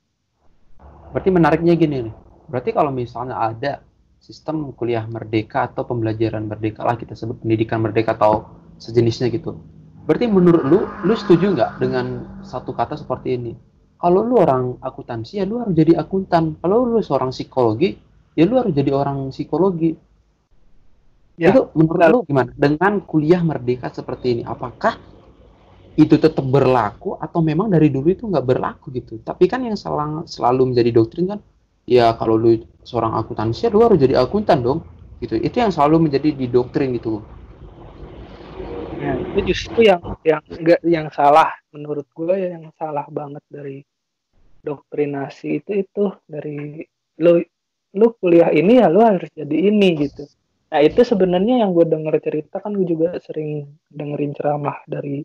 [1.14, 2.16] Berarti menariknya gini nih.
[2.50, 3.86] Berarti kalau misalnya ada
[4.18, 8.50] sistem kuliah merdeka atau pembelajaran merdeka lah kita sebut pendidikan merdeka atau
[8.82, 9.56] sejenisnya gitu.
[10.10, 12.06] Berarti menurut lu, lu setuju nggak dengan
[12.42, 13.54] satu kata seperti ini?
[13.98, 16.58] Kalau lu orang akuntansi ya lu harus jadi akuntan.
[16.62, 17.98] Kalau lu seorang psikologi
[18.38, 19.94] ya lu harus jadi orang psikologi.
[21.38, 22.50] Ya, itu menurut lu gimana?
[22.58, 24.98] Dengan kuliah merdeka seperti ini, apakah
[25.98, 29.18] itu tetap berlaku atau memang dari dulu itu nggak berlaku gitu?
[29.26, 31.40] Tapi kan yang salah selalu menjadi doktrin kan,
[31.90, 34.86] ya kalau lu seorang akuntansi, lu harus jadi akuntan dong,
[35.20, 35.42] gitu.
[35.42, 37.26] Itu yang selalu menjadi di doktrin gitu.
[38.98, 43.82] Ya, itu justru yang yang enggak yang salah menurut gue ya yang salah banget dari
[44.66, 46.82] doktrinasi itu itu dari
[47.22, 47.42] lu
[47.94, 50.26] lu kuliah ini ya lu harus jadi ini gitu.
[50.74, 55.24] Nah itu sebenarnya yang gue denger cerita kan gue juga sering dengerin ceramah dari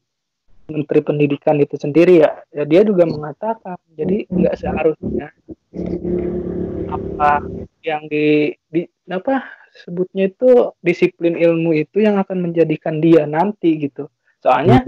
[0.71, 2.31] Menteri Pendidikan itu sendiri ya.
[2.55, 5.35] Ya dia juga mengatakan jadi nggak seharusnya
[6.93, 7.43] apa
[7.83, 14.07] yang di, di apa sebutnya itu disiplin ilmu itu yang akan menjadikan dia nanti gitu.
[14.39, 14.87] Soalnya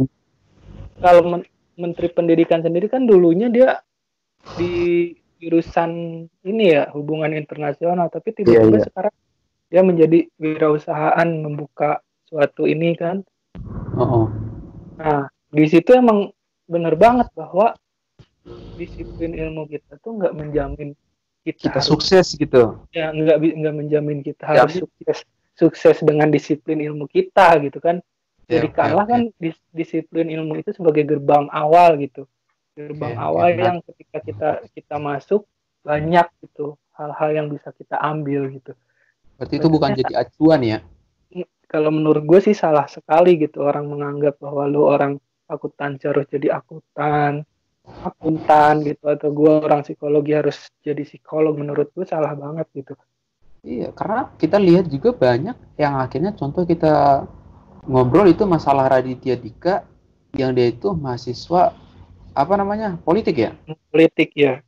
[1.01, 3.83] kalau men- Menteri Pendidikan sendiri kan dulunya dia
[4.55, 5.11] di
[5.43, 8.87] jurusan ini ya hubungan internasional, tapi tiba-tiba Iya, iya.
[8.87, 9.15] sekarang
[9.69, 11.99] dia menjadi wirausahaan membuka
[12.31, 13.27] suatu ini kan.
[13.99, 14.27] Oh, oh.
[14.95, 16.29] Nah di situ emang
[16.67, 17.79] bener banget bahwa
[18.75, 20.90] disiplin ilmu kita tuh nggak menjamin
[21.47, 22.83] kita, kita harus- sukses gitu.
[22.90, 25.19] ya nggak nggak menjamin kita Ya, harus sukses
[25.55, 28.03] sukses dengan disiplin ilmu kita gitu kan
[28.45, 29.12] Ya, jadikanlah oke, oke.
[29.14, 32.29] kan dis- disiplin ilmu itu sebagai gerbang awal gitu
[32.77, 35.49] gerbang Oke, awal oke, yang ketika kita kita masuk
[35.81, 38.77] banyak gitu hal-hal yang bisa kita ambil gitu
[39.40, 40.79] Berarti itu bukan jadi acuan ya?
[41.64, 45.17] kalau menurut gue sih salah sekali gitu orang menganggap bahwa lu orang
[45.48, 47.44] akuntansi harus jadi akuntan.
[47.85, 52.96] Akuntan gitu atau gue orang psikologi harus jadi psikolog menurut gue salah banget gitu.
[53.64, 57.24] Iya, karena kita lihat juga banyak yang akhirnya contoh kita
[57.88, 59.85] ngobrol itu masalah Raditya Dika
[60.37, 61.72] yang dia itu mahasiswa
[62.35, 63.57] apa namanya politik ya?
[63.88, 64.61] Politik ya.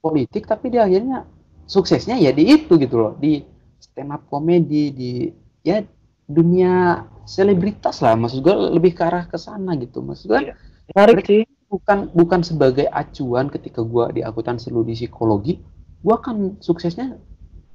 [0.00, 1.28] Politik tapi dia akhirnya
[1.68, 3.12] suksesnya ya di itu gitu loh.
[3.20, 3.44] Di
[3.80, 5.12] stand up komedi di
[5.60, 5.84] ya
[6.28, 8.14] dunia selebritas lah.
[8.14, 10.04] Maksud gue lebih ke arah ke sana gitu.
[10.04, 10.54] Maksud gue Iya.
[10.92, 11.44] menarik sih.
[11.68, 15.60] bukan bukan sebagai acuan ketika gua di akuntansi lu di psikologi
[16.00, 17.20] gua kan suksesnya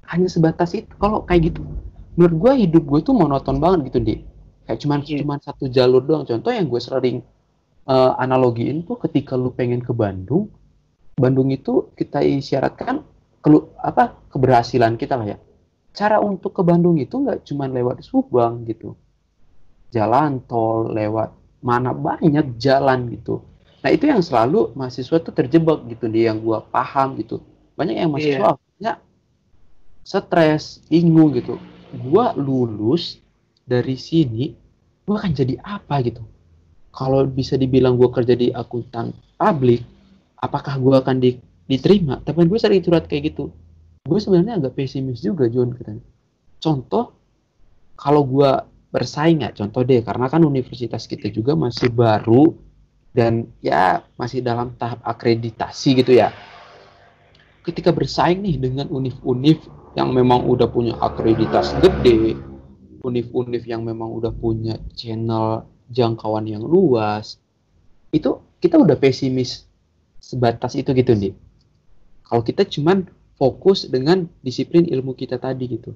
[0.10, 0.90] hanya sebatas itu.
[0.98, 1.62] Kalau kayak gitu
[2.18, 4.20] menurut gua hidup gue tuh monoton banget gitu deh
[4.66, 5.22] kayak cuman Iya.
[5.22, 6.26] cuman satu jalur doang.
[6.26, 7.18] Contoh yang gue sering
[7.84, 10.50] eh, analogiin tuh ketika lu pengen ke Bandung
[11.14, 13.06] Bandung itu kita isyaratkan
[13.46, 15.38] kelu apa keberhasilan kita lah ya
[16.00, 18.88] cara untuk ke Bandung itu nggak cuman lewat Subang gitu
[19.96, 21.30] jalan tol lewat
[21.64, 23.36] mana banyak jalan gitu
[23.84, 27.44] Nah itu yang selalu mahasiswa tuh terjebak gitu dia yang gua paham gitu.
[27.76, 28.94] Banyak yang mahasiswa akhirnya
[30.08, 31.60] stres, bingung gitu.
[31.92, 33.20] Gua lulus
[33.68, 34.56] dari sini,
[35.04, 36.24] gua akan jadi apa gitu.
[36.96, 39.84] Kalau bisa dibilang gua kerja di akuntan publik,
[40.40, 42.24] apakah gua akan di- diterima?
[42.24, 43.52] Tapi gue sering curhat kayak gitu.
[44.04, 46.04] Gue sebenarnya agak pesimis juga John katanya.
[46.60, 47.16] Contoh
[47.96, 52.52] kalau gua bersaing ya, contoh deh karena kan universitas kita juga masih baru
[53.16, 56.36] dan ya masih dalam tahap akreditasi gitu ya.
[57.64, 59.64] Ketika bersaing nih dengan univ-univ
[59.96, 62.36] yang memang udah punya akreditasi gede,
[63.08, 67.40] univ-univ yang memang udah punya channel jangkauan yang luas,
[68.12, 69.64] itu kita udah pesimis
[70.20, 71.32] sebatas itu gitu nih.
[72.28, 75.92] Kalau kita cuman fokus dengan disiplin ilmu kita tadi gitu.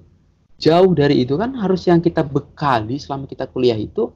[0.58, 4.10] Jauh dari itu kan harus yang kita bekali selama kita kuliah itu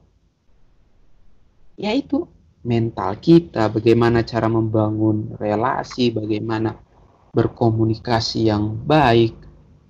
[1.79, 2.27] yaitu
[2.63, 6.79] mental kita, bagaimana cara membangun relasi, bagaimana
[7.35, 9.35] berkomunikasi yang baik.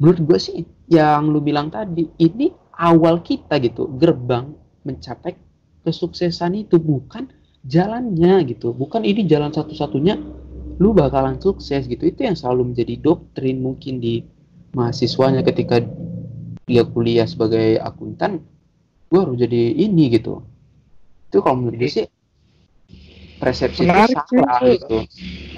[0.01, 0.57] Menurut gue sih,
[0.89, 5.37] yang lu bilang tadi, ini awal kita gitu, gerbang mencapai
[5.85, 7.29] kesuksesan itu bukan
[7.63, 10.19] jalannya gitu, bukan ini jalan satu-satunya
[10.81, 12.03] lu bakalan sukses gitu.
[12.07, 14.23] Itu yang selalu menjadi doktrin mungkin di
[14.73, 15.81] mahasiswanya ketika
[16.65, 18.41] dia kuliah sebagai akuntan
[19.13, 20.41] gue harus jadi ini gitu.
[21.29, 22.05] Itu kalau menurut gue sih
[23.37, 24.73] persepsi Menarik itu sih, salah itu.
[24.73, 24.97] gitu.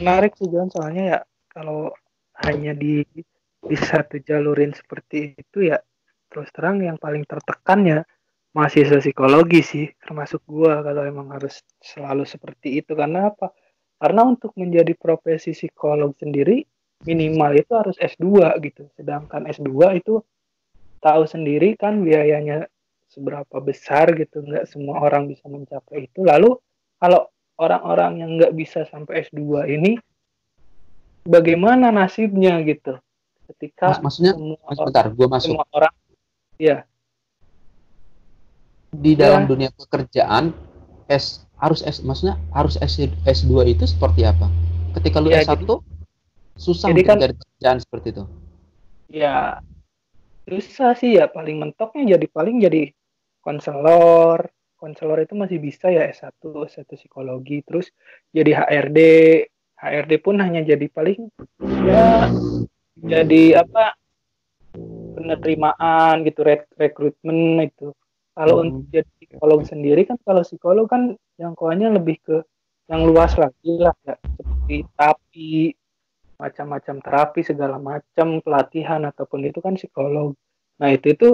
[0.02, 0.68] Menarik sih John.
[0.68, 1.96] Soalnya ya kalau
[2.44, 3.06] hanya di
[3.66, 5.80] di satu jalurin seperti itu ya
[6.28, 8.00] terus terang yang paling tertekan ya
[8.52, 12.92] mahasiswa psikologi sih termasuk gua kalau emang harus selalu seperti itu.
[12.92, 13.56] Karena apa
[13.96, 16.68] karena untuk menjadi profesi psikolog sendiri
[17.06, 18.90] minimal itu harus S2 gitu.
[18.98, 20.20] Sedangkan S2 itu
[21.00, 22.68] tahu sendiri kan biayanya
[23.08, 24.42] seberapa besar gitu.
[24.44, 26.26] Nggak semua orang bisa mencapai itu.
[26.26, 26.58] Lalu
[27.00, 29.96] kalau orang-orang yang nggak bisa sampai S2 ini
[31.24, 33.00] bagaimana nasibnya gitu?
[33.46, 35.54] Ketika Mas, maksudnya semua, mas, bentar gue masuk.
[35.54, 35.94] semua orang
[36.58, 36.78] ya
[38.96, 39.50] di dalam Ya.
[39.52, 40.56] dunia pekerjaan
[41.12, 44.52] S harus S maksudnya harus S, S2 itu seperti apa?
[44.96, 45.80] Ketika lu Ya, S1
[46.56, 48.24] susah jadi kan- mencari pekerjaan seperti itu.
[49.12, 49.60] Ya
[50.48, 51.28] susah sih ya.
[51.32, 52.92] Paling mentoknya jadi paling jadi
[53.42, 54.50] konselor.
[54.76, 57.90] Konselor itu masih bisa ya S1 S1 psikologi terus
[58.30, 59.00] jadi HRD
[59.80, 61.32] HRD pun hanya jadi paling
[61.88, 62.30] ya
[63.00, 63.96] jadi apa
[65.16, 67.96] penerimaan gitu rek rekrutmen itu
[68.36, 68.64] kalau Hmm.
[68.68, 72.38] untuk jadi psikolog sendiri kan kalau psikolog kan jangkauannya lebih ke
[72.92, 75.74] yang luas lagi lah ya seperti terapi
[76.36, 80.36] macam-macam terapi segala macam pelatihan ataupun itu kan psikolog
[80.76, 81.30] nah itu itu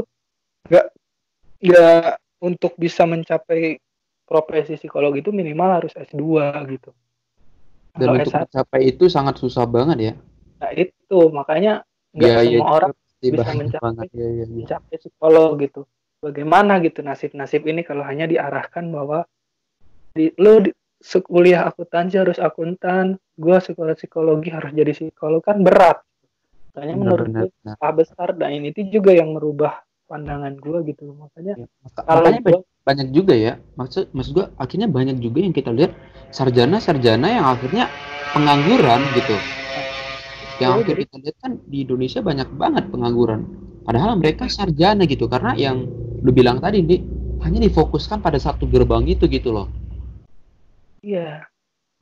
[0.70, 0.86] nggak
[1.66, 2.10] nggak
[2.46, 3.82] untuk bisa mencapai
[4.24, 6.22] profesi psikolog itu minimal harus S2
[6.70, 6.94] gitu
[7.98, 10.14] dan Kalau untuk S1 mencapai itu sangat susah banget ya
[10.62, 11.82] nah itu makanya
[12.14, 13.82] nggak biaya semua juga orang bisa mencapai.
[13.86, 14.46] banget ya, ya, ya.
[14.50, 15.82] mencapai psikolog gitu.
[16.22, 19.26] Bagaimana gitu nasib-nasib ini kalau hanya diarahkan bahwa
[20.14, 20.70] di lo di,
[21.26, 25.98] kuliah akuntansi harus akuntan, gua sekolah psikologi harus jadi psikolog kan berat.
[26.78, 27.76] Makanya menurut Benar, gue benar.
[27.82, 31.10] salah besar dan ini itu juga yang merubah pandangan gua gitu.
[31.10, 35.40] Makanya Ya, maka- kalau makanya gua, banyak, juga ya maksud maksud gua akhirnya banyak juga
[35.42, 35.92] yang kita lihat
[36.30, 37.90] sarjana-sarjana yang akhirnya
[38.30, 39.34] pengangguran gitu
[40.62, 43.42] yang Iya, akhir jadi- kita lihat kan di Indonesia banyak banget pengangguran
[43.82, 45.86] padahal mereka sarjana gitu karena yang
[46.22, 46.98] lu bilang tadi di
[47.42, 49.68] hanya difokuskan pada satu gerbang itu gitu loh.
[51.02, 51.50] Iya,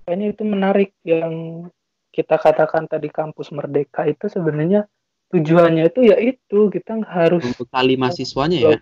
[0.03, 1.65] makanya itu menarik yang
[2.11, 4.91] kita katakan tadi kampus merdeka itu sebenarnya
[5.31, 8.75] tujuannya itu ya itu kita nggak harus membekali mahasiswanya ya?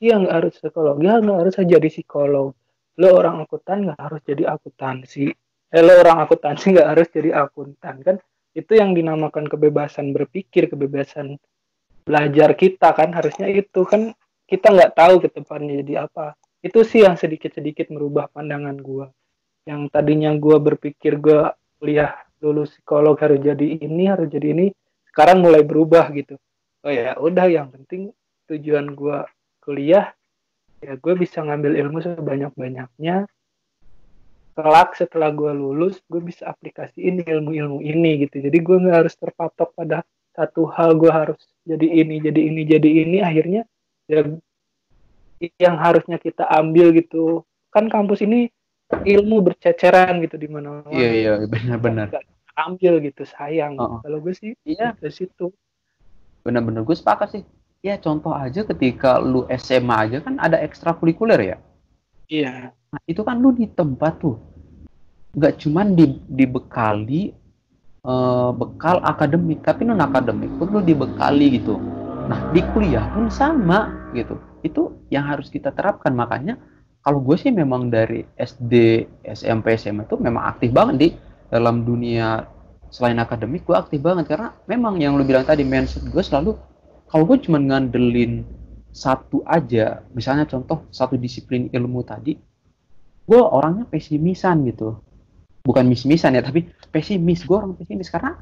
[0.00, 2.56] iya nggak harus psikologi nggak harus jadi psikolog.
[2.96, 5.28] Lo orang akuntan nggak harus jadi akuntansi.
[5.70, 8.16] Eh, lo orang akuntansi nggak harus jadi akuntan kan?
[8.56, 11.36] Itu yang dinamakan kebebasan berpikir kebebasan
[12.10, 14.10] belajar kita kan harusnya itu kan
[14.50, 16.34] kita nggak tahu ke depannya jadi apa.
[16.58, 19.06] Itu sih yang sedikit-sedikit merubah pandangan gua.
[19.62, 24.74] Yang tadinya gua berpikir gua kuliah lulus psikolog harus jadi ini harus jadi ini
[25.14, 26.34] sekarang mulai berubah gitu.
[26.82, 28.10] Oh ya udah yang penting
[28.50, 29.30] tujuan gua
[29.62, 30.10] kuliah
[30.80, 33.28] ya gue bisa ngambil ilmu sebanyak banyaknya
[34.56, 38.40] kelak setelah gue lulus gue bisa aplikasiin ilmu-ilmu ini gitu.
[38.40, 40.02] Jadi gue nggak harus terpatok pada
[40.40, 41.36] satu hal gue harus
[41.68, 43.68] jadi ini jadi ini jadi ini akhirnya
[44.08, 44.24] ya
[45.56, 47.44] yang harusnya kita ambil gitu.
[47.72, 48.52] Kan kampus ini
[48.92, 50.90] ilmu berceceran gitu di mana-mana.
[50.92, 52.12] Iya iya benar-benar.
[52.58, 53.80] Ambil gitu sayang.
[53.80, 54.00] Oh, oh.
[54.04, 54.92] kalau gue sih iya.
[54.98, 55.48] dari situ.
[56.44, 57.44] Benar-benar gue sepakat sih.
[57.80, 61.56] Ya contoh aja ketika lu SMA aja kan ada ekstrakurikuler ya?
[62.28, 62.76] Iya.
[62.76, 64.36] Nah, itu kan lu di tempat tuh.
[65.32, 67.32] Nggak cuman di, dibekali
[68.04, 71.76] eh, bekal akademik, tapi non akademik pun lu dibekali gitu.
[72.30, 74.38] Nah, di kuliah pun sama gitu.
[74.62, 76.12] Itu yang harus kita terapkan.
[76.14, 76.60] Makanya
[77.00, 81.08] kalau gue sih memang dari SD, SMP, SMA itu memang aktif banget di
[81.48, 82.44] dalam dunia
[82.90, 86.58] selain akademik gue aktif banget karena memang yang lu bilang tadi mindset gue selalu
[87.10, 88.46] kalau gue cuma ngandelin
[88.90, 92.38] satu aja, misalnya contoh satu disiplin ilmu tadi,
[93.26, 94.98] gue orangnya pesimisan gitu
[95.64, 97.44] bukan mis-misan ya tapi pesimis.
[97.44, 98.36] Gue orang pesimis karena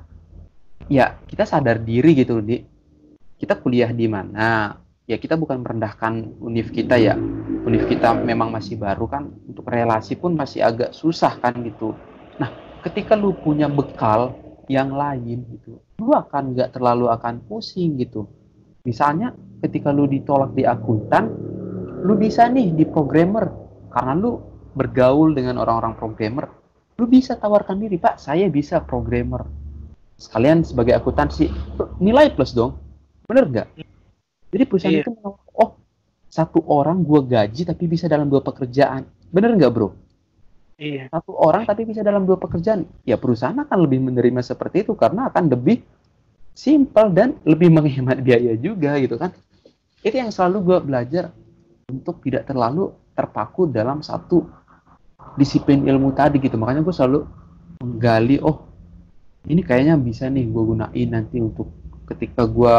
[0.91, 2.61] ya kita sadar diri gitu di.
[3.39, 4.75] Kita kuliah di mana?
[5.07, 7.15] Ya kita bukan merendahkan univ kita ya.
[7.63, 11.95] Univ kita memang masih baru kan untuk relasi pun masih agak susah kan gitu.
[12.43, 12.51] Nah
[12.83, 14.35] ketika lu punya bekal
[14.67, 18.31] yang lain gitu lu akan nggak terlalu akan pusing gitu.
[18.87, 19.35] Misalnya
[19.67, 21.35] ketika lu ditolak di akuntan
[22.07, 23.51] lu bisa nih di programmer.
[23.91, 24.39] Karena lu
[24.77, 26.47] bergaul dengan orang-orang programmer
[26.99, 29.47] lu bisa tawarkan diri pak saya bisa programmer.
[30.19, 31.47] Sekalian sebagai akuntansi
[32.03, 32.75] nilai plus dong.
[33.31, 33.69] Bener nggak?
[34.51, 35.07] Jadi perusahaan Iya.
[35.07, 35.71] itu menawar, oh
[36.27, 39.07] satu orang gua gaji tapi bisa dalam dua pekerjaan.
[39.31, 39.95] Bener nggak bro?
[40.75, 41.07] Iya.
[41.07, 42.83] Satu orang tapi bisa dalam dua pekerjaan.
[43.07, 45.87] Ya perusahaan akan lebih menerima seperti itu karena akan lebih
[46.59, 49.31] simpel dan lebih menghemat biaya juga gitu kan.
[50.03, 51.31] Itu yang selalu gue belajar
[51.87, 54.47] untuk tidak terlalu terpaku dalam satu
[55.39, 56.59] disiplin ilmu tadi gitu.
[56.59, 57.21] Makanya gue selalu
[57.79, 58.67] menggali oh
[59.47, 61.71] ini kayaknya bisa nih gue gunain nanti untuk
[62.11, 62.77] ketika gue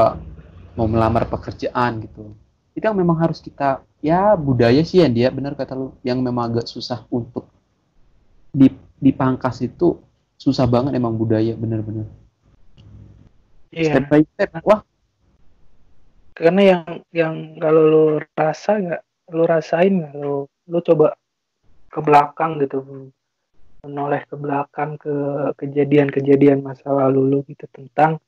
[0.76, 2.36] mau melamar pekerjaan gitu.
[2.76, 6.52] Itu yang memang harus kita ya budaya sih ya dia benar kata lu yang memang
[6.52, 7.48] agak susah untuk
[9.00, 9.96] dipangkas itu
[10.36, 12.08] susah banget emang budaya bener-bener
[13.70, 14.02] Iya.
[14.02, 14.82] step by step wah.
[16.34, 16.84] Karena yang
[17.14, 18.04] yang kalau lu
[18.34, 19.02] rasa nggak,
[19.36, 20.36] lu rasain nggak, lu
[20.70, 21.14] lu coba
[21.90, 23.10] ke belakang gitu,
[23.84, 25.14] menoleh ke belakang ke
[25.56, 28.20] kejadian-kejadian masa lalu lu gitu tentang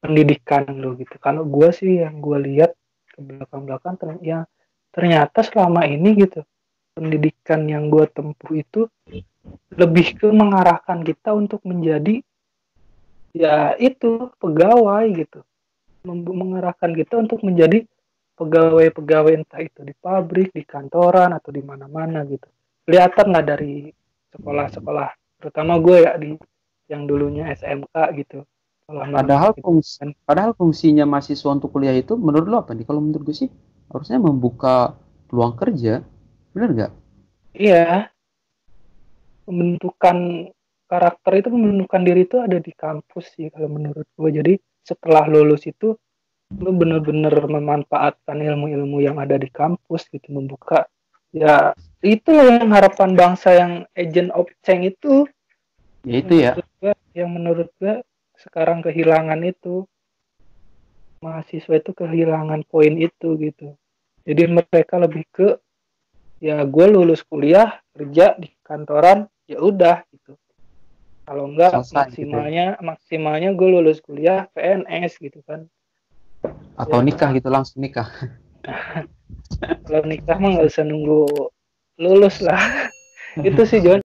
[0.00, 1.16] pendidikan lu gitu.
[1.20, 2.72] Kalau gua sih yang gua lihat
[3.12, 4.38] ke belakang-belakang ter- ya
[4.88, 6.40] ternyata selama ini gitu
[6.96, 8.88] pendidikan yang gua tempuh itu
[9.76, 12.24] lebih ke mengarahkan kita untuk menjadi
[13.36, 15.40] ya itu pegawai gitu.
[16.08, 17.84] Mem- mengarahkan kita untuk menjadi
[18.38, 22.46] pegawai-pegawai entah itu di pabrik di kantoran atau di mana-mana gitu
[22.88, 23.92] kelihatan lah dari
[24.32, 26.32] sekolah-sekolah terutama gue ya di
[26.88, 28.48] yang dulunya SMK gitu.
[28.88, 30.10] Sekolah padahal gitu fungsi kan.
[30.24, 32.88] padahal fungsinya mahasiswa untuk kuliah itu menurut lo apa nih?
[32.88, 33.50] Kalau menurut gue sih
[33.92, 34.96] harusnya membuka
[35.28, 36.00] peluang kerja
[36.56, 36.92] bener nggak?
[37.60, 38.08] Iya.
[39.44, 40.48] Pembentukan
[40.88, 44.30] karakter itu pembentukan diri itu ada di kampus sih kalau menurut gue.
[44.32, 45.92] Jadi setelah lulus itu
[46.48, 50.88] lu bener-bener memanfaatkan ilmu-ilmu yang ada di kampus gitu membuka
[51.34, 55.26] ya itu yang harapan bangsa yang agent of change itu.
[56.06, 56.52] Ya itu ya.
[56.78, 58.00] gua- yang menurut gue
[58.38, 59.84] sekarang kehilangan itu.
[61.18, 63.74] Mahasiswa itu kehilangan poin itu gitu.
[64.22, 65.58] Jadi mereka lebih ke
[66.38, 70.38] ya gue lulus kuliah kerja di kantoran ya udah gitu.
[71.26, 71.98] Kalau enggak Selesai gitu ya.
[72.06, 75.66] maksimalnya maksimalnya gue lulus kuliah PNS gitu kan.
[76.78, 77.06] Atau Ya.
[77.10, 78.06] nikah gitu langsung nikah
[79.88, 81.24] kalau nikah mah nggak usah nunggu
[81.98, 82.60] lulus lah.
[83.48, 83.96] Itu sih John